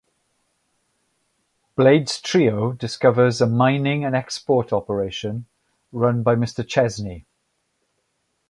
Blade's 1.75 2.19
trio 2.19 2.71
discovers 2.71 3.39
a 3.39 3.45
mining 3.45 4.03
and 4.03 4.15
export 4.15 4.73
operation 4.73 5.45
run 5.91 6.23
by 6.23 6.33
Mr. 6.33 6.67
Chesney. 6.67 7.27